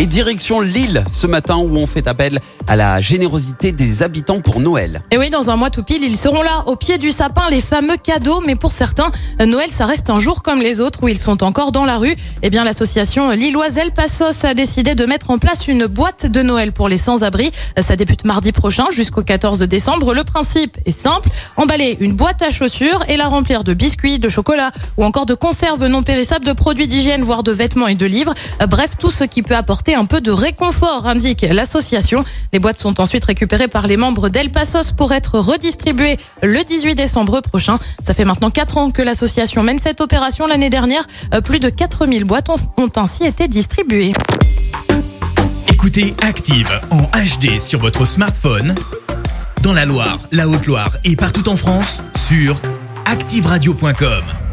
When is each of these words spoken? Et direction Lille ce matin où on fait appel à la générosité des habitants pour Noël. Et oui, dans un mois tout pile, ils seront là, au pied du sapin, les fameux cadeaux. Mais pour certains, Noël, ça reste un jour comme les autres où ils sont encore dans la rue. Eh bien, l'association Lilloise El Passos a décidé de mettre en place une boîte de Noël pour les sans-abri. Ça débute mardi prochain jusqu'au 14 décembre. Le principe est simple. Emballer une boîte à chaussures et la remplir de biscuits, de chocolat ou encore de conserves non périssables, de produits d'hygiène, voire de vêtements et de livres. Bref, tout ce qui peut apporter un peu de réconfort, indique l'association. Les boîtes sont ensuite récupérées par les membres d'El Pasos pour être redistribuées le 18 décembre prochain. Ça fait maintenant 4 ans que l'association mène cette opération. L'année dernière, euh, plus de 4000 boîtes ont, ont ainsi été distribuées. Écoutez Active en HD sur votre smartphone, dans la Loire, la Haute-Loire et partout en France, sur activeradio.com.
Et 0.00 0.06
direction 0.06 0.60
Lille 0.60 1.02
ce 1.10 1.26
matin 1.26 1.56
où 1.56 1.76
on 1.76 1.84
fait 1.84 2.06
appel 2.06 2.38
à 2.68 2.76
la 2.76 3.00
générosité 3.00 3.72
des 3.72 4.04
habitants 4.04 4.40
pour 4.40 4.60
Noël. 4.60 5.02
Et 5.10 5.18
oui, 5.18 5.28
dans 5.28 5.50
un 5.50 5.56
mois 5.56 5.70
tout 5.70 5.82
pile, 5.82 6.04
ils 6.04 6.16
seront 6.16 6.42
là, 6.42 6.62
au 6.66 6.76
pied 6.76 6.98
du 6.98 7.10
sapin, 7.10 7.50
les 7.50 7.60
fameux 7.60 7.96
cadeaux. 7.96 8.40
Mais 8.46 8.54
pour 8.54 8.70
certains, 8.70 9.10
Noël, 9.44 9.70
ça 9.70 9.86
reste 9.86 10.08
un 10.08 10.20
jour 10.20 10.44
comme 10.44 10.60
les 10.60 10.80
autres 10.80 11.02
où 11.02 11.08
ils 11.08 11.18
sont 11.18 11.42
encore 11.42 11.72
dans 11.72 11.84
la 11.84 11.96
rue. 11.96 12.14
Eh 12.42 12.50
bien, 12.50 12.62
l'association 12.62 13.30
Lilloise 13.30 13.76
El 13.76 13.90
Passos 13.90 14.44
a 14.44 14.54
décidé 14.54 14.94
de 14.94 15.04
mettre 15.04 15.30
en 15.30 15.38
place 15.38 15.66
une 15.66 15.86
boîte 15.86 16.26
de 16.26 16.42
Noël 16.42 16.70
pour 16.70 16.88
les 16.88 16.98
sans-abri. 16.98 17.50
Ça 17.80 17.96
débute 17.96 18.24
mardi 18.24 18.52
prochain 18.52 18.86
jusqu'au 18.92 19.24
14 19.24 19.58
décembre. 19.62 20.14
Le 20.14 20.22
principe 20.22 20.76
est 20.86 20.92
simple. 20.92 21.28
Emballer 21.56 21.96
une 21.98 22.12
boîte 22.12 22.42
à 22.42 22.52
chaussures 22.52 23.04
et 23.08 23.16
la 23.16 23.26
remplir 23.26 23.64
de 23.64 23.74
biscuits, 23.74 24.20
de 24.20 24.28
chocolat 24.28 24.70
ou 24.96 25.04
encore 25.04 25.26
de 25.26 25.34
conserves 25.34 25.86
non 25.86 26.04
périssables, 26.04 26.44
de 26.44 26.52
produits 26.52 26.86
d'hygiène, 26.86 27.22
voire 27.22 27.42
de 27.42 27.50
vêtements 27.50 27.88
et 27.88 27.96
de 27.96 28.06
livres. 28.06 28.34
Bref, 28.68 28.90
tout 28.96 29.10
ce 29.10 29.24
qui 29.24 29.42
peut 29.42 29.56
apporter 29.56 29.87
un 29.94 30.04
peu 30.04 30.20
de 30.20 30.30
réconfort, 30.30 31.06
indique 31.06 31.42
l'association. 31.42 32.24
Les 32.52 32.58
boîtes 32.58 32.80
sont 32.80 33.00
ensuite 33.00 33.24
récupérées 33.24 33.68
par 33.68 33.86
les 33.86 33.96
membres 33.96 34.28
d'El 34.28 34.50
Pasos 34.50 34.92
pour 34.92 35.12
être 35.12 35.38
redistribuées 35.38 36.16
le 36.42 36.62
18 36.62 36.94
décembre 36.94 37.40
prochain. 37.40 37.78
Ça 38.06 38.14
fait 38.14 38.24
maintenant 38.24 38.50
4 38.50 38.78
ans 38.78 38.90
que 38.90 39.02
l'association 39.02 39.62
mène 39.62 39.78
cette 39.78 40.00
opération. 40.00 40.46
L'année 40.46 40.70
dernière, 40.70 41.06
euh, 41.34 41.40
plus 41.40 41.58
de 41.58 41.68
4000 41.68 42.24
boîtes 42.24 42.48
ont, 42.48 42.56
ont 42.76 42.90
ainsi 42.96 43.24
été 43.24 43.48
distribuées. 43.48 44.12
Écoutez 45.68 46.14
Active 46.22 46.68
en 46.90 47.02
HD 47.02 47.58
sur 47.58 47.80
votre 47.80 48.04
smartphone, 48.04 48.74
dans 49.62 49.72
la 49.72 49.84
Loire, 49.84 50.18
la 50.32 50.48
Haute-Loire 50.48 50.90
et 51.04 51.16
partout 51.16 51.48
en 51.48 51.56
France, 51.56 52.02
sur 52.14 52.60
activeradio.com. 53.06 54.47